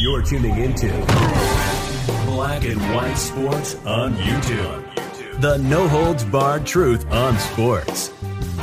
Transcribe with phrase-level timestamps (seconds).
[0.00, 0.88] You're tuning into
[2.26, 5.40] Black and White Sports on YouTube.
[5.40, 8.08] The no holds barred truth on sports.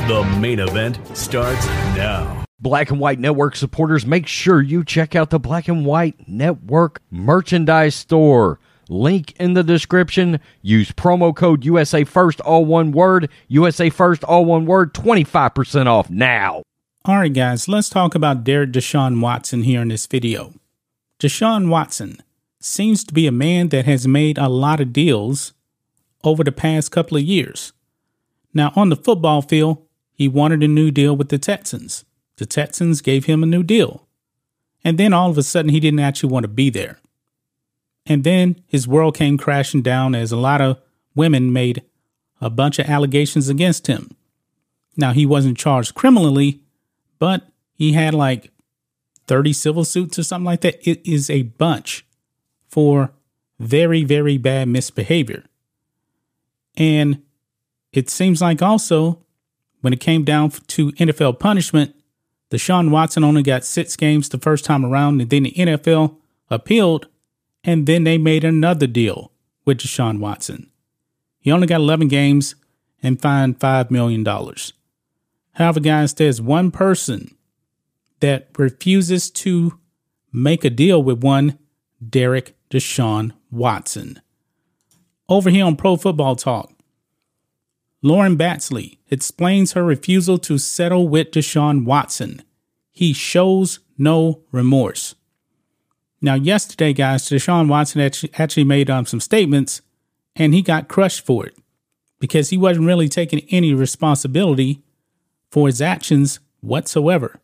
[0.06, 2.44] The main event starts now.
[2.60, 7.00] Black and White Network supporters, make sure you check out the Black and White Network
[7.10, 8.60] merchandise store.
[8.88, 10.40] Link in the description.
[10.62, 13.30] Use promo code USA First, all one word.
[13.48, 14.92] USA First, all one word.
[14.94, 16.62] 25% off now.
[17.06, 20.52] All right, guys, let's talk about Derek Deshaun Watson here in this video.
[21.18, 22.18] Deshaun Watson
[22.60, 25.54] seems to be a man that has made a lot of deals
[26.24, 27.72] over the past couple of years.
[28.52, 29.78] Now, on the football field,
[30.12, 32.04] he wanted a new deal with the Texans.
[32.36, 34.06] The Texans gave him a new deal.
[34.84, 36.98] And then all of a sudden, he didn't actually want to be there.
[38.04, 40.78] And then his world came crashing down as a lot of
[41.14, 41.82] women made
[42.42, 44.14] a bunch of allegations against him.
[44.98, 46.59] Now, he wasn't charged criminally,
[47.20, 48.50] but he had like
[49.28, 50.88] 30 civil suits or something like that.
[50.88, 52.04] It is a bunch
[52.66, 53.12] for
[53.60, 55.44] very, very bad misbehavior.
[56.76, 57.22] And
[57.92, 59.20] it seems like also
[59.82, 61.94] when it came down to NFL punishment,
[62.50, 66.16] Deshaun Watson only got six games the first time around, and then the NFL
[66.50, 67.06] appealed,
[67.62, 69.30] and then they made another deal
[69.64, 70.68] with Deshaun Watson.
[71.38, 72.56] He only got 11 games
[73.02, 74.24] and fined $5 million.
[75.60, 77.36] However, guys, there's one person
[78.20, 79.78] that refuses to
[80.32, 81.58] make a deal with one
[82.08, 84.22] Derek Deshaun Watson.
[85.28, 86.72] Over here on Pro Football Talk,
[88.00, 92.42] Lauren Baxley explains her refusal to settle with Deshaun Watson.
[92.90, 95.14] He shows no remorse.
[96.22, 99.82] Now, yesterday, guys, Deshaun Watson actually made um, some statements
[100.34, 101.58] and he got crushed for it
[102.18, 104.82] because he wasn't really taking any responsibility
[105.50, 107.40] for his actions whatsoever.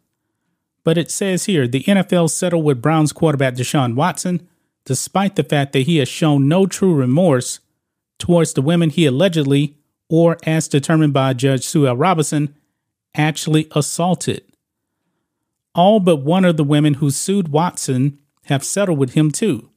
[0.85, 4.49] But it says here the NFL settled with Browns quarterback Deshaun Watson,
[4.85, 7.61] despite the fact that he has shown no true remorse
[8.19, 9.77] towards the women he allegedly,
[10.09, 11.97] or as determined by Judge Sue L.
[11.97, 12.55] Robinson,
[13.15, 14.45] actually assaulted.
[15.75, 19.71] All but one of the women who sued Watson have settled with him too.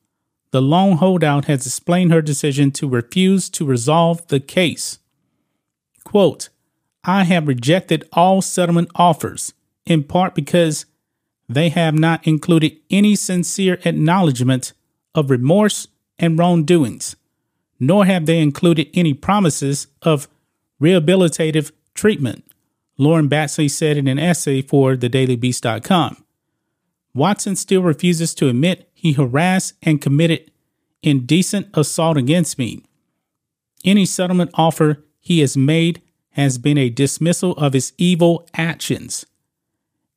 [0.52, 5.00] The lone holdout has explained her decision to refuse to resolve the case.
[6.04, 6.50] Quote,
[7.04, 9.54] I have rejected all settlement offers,
[9.86, 10.86] in part because
[11.48, 14.74] they have not included any sincere acknowledgement
[15.16, 17.16] of remorse and wrongdoings,
[17.80, 20.28] nor have they included any promises of
[20.82, 22.46] rehabilitative treatment,
[22.98, 26.24] Lauren Baxley said in an essay for thedailybeast.com.
[27.14, 30.52] Watson still refuses to admit he harassed and committed
[31.02, 32.84] indecent assault against me.
[33.86, 36.02] Any settlement offer he has made
[36.32, 39.26] has been a dismissal of his evil actions.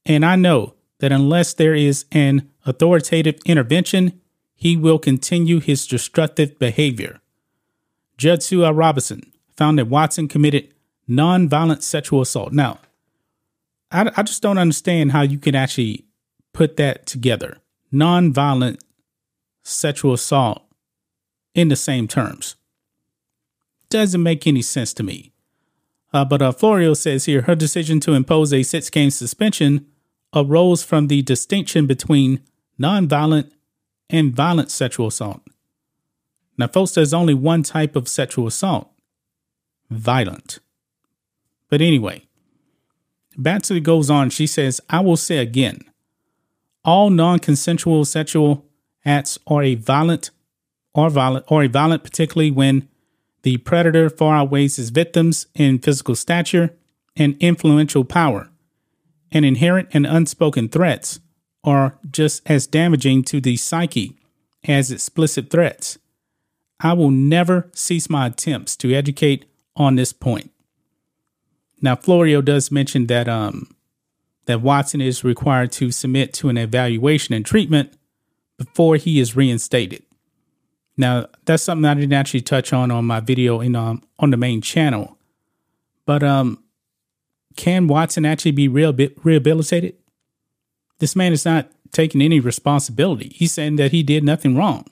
[0.04, 4.20] And I know that unless there is an authoritative intervention,
[4.54, 7.20] he will continue his destructive behavior.
[8.16, 8.74] Judge Sue L.
[8.74, 10.72] Robinson found that Watson committed
[11.08, 12.52] nonviolent sexual assault.
[12.52, 12.78] Now,
[13.90, 16.04] I, I just don't understand how you can actually
[16.52, 17.58] put that together.
[17.92, 18.80] Nonviolent
[19.62, 20.62] sexual assault
[21.54, 22.56] in the same terms.
[23.90, 25.31] Doesn't make any sense to me.
[26.12, 29.86] Uh, but uh, Florio says here her decision to impose a six game suspension
[30.34, 32.40] arose from the distinction between
[32.80, 33.50] nonviolent
[34.10, 35.40] and violent sexual assault.
[36.58, 38.90] Now, folks, there's only one type of sexual assault
[39.90, 40.58] violent.
[41.68, 42.26] But anyway,
[43.38, 44.30] Baxley goes on.
[44.30, 45.80] She says, I will say again
[46.84, 48.66] all non consensual sexual
[49.04, 50.30] acts are a violent
[50.94, 52.88] or violent or a violent, particularly when
[53.42, 56.74] the predator far outweighs his victims in physical stature
[57.16, 58.48] and influential power.
[59.30, 61.20] And inherent and unspoken threats
[61.64, 64.16] are just as damaging to the psyche
[64.64, 65.98] as explicit threats.
[66.80, 69.44] I will never cease my attempts to educate
[69.76, 70.50] on this point.
[71.80, 73.74] Now, Florio does mention that um,
[74.46, 77.92] that Watson is required to submit to an evaluation and treatment
[78.58, 80.02] before he is reinstated.
[80.96, 84.36] Now, that's something I didn't actually touch on on my video in um, on the
[84.36, 85.18] main channel.
[86.04, 86.62] But um,
[87.56, 89.96] can Watson actually be real rehabilitated?
[90.98, 93.32] This man is not taking any responsibility.
[93.34, 94.86] He's saying that he did nothing wrong.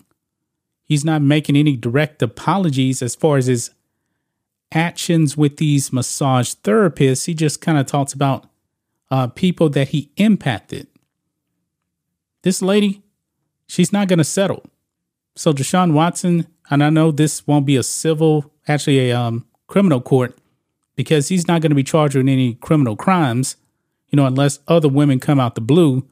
[0.85, 3.71] He's not making any direct apologies as far as his
[4.73, 7.27] actions with these massage therapists.
[7.27, 8.47] He just kind of talks about
[9.11, 10.87] uh, people that he impacted.
[12.43, 13.03] This lady,
[13.67, 14.65] she's not going to settle.
[15.41, 20.03] So Deshaun Watson, and I know this won't be a civil, actually a um, criminal
[20.03, 20.37] court,
[20.97, 23.57] because he's not going to be charged with any criminal crimes,
[24.11, 26.07] you know, unless other women come out the blue.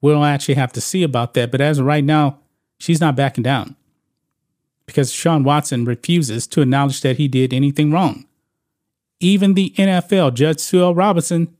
[0.00, 1.50] We'll actually have to see about that.
[1.50, 2.38] But as of right now,
[2.78, 3.74] she's not backing down
[4.86, 8.26] because Sean Watson refuses to acknowledge that he did anything wrong.
[9.18, 10.94] Even the NFL, Judge Sue L.
[10.94, 11.52] Robinson,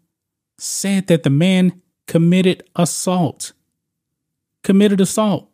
[0.57, 3.55] said that the man committed assault.
[4.63, 5.48] Committed assault.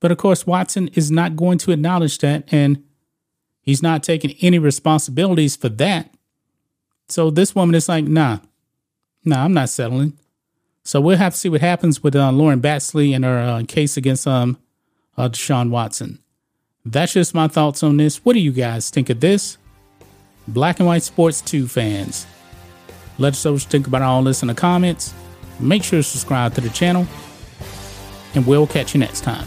[0.00, 2.82] But of course, Watson is not going to acknowledge that, and
[3.60, 6.14] he's not taking any responsibilities for that.
[7.08, 8.38] So this woman is like, nah,
[9.24, 10.18] nah, I'm not settling.
[10.84, 13.96] So we'll have to see what happens with uh, Lauren Baxley and her uh, case
[13.96, 14.58] against um,
[15.16, 16.18] uh, Deshaun Watson.
[16.84, 18.24] That's just my thoughts on this.
[18.24, 19.58] What do you guys think of this?
[20.46, 22.26] Black and White Sports 2 fans.
[23.18, 25.12] Let us know what you think about all this in the comments.
[25.60, 27.06] Make sure to subscribe to the channel,
[28.34, 29.46] and we'll catch you next time.